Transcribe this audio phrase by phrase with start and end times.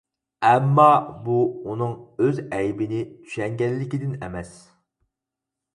[0.47, 0.85] ئەمما
[1.27, 1.35] بۇ
[1.67, 1.93] ئۇنىڭ
[2.25, 4.57] ئۆز ئەيىبىنى چۈشەنگەنلىكىدىن ئەمەس.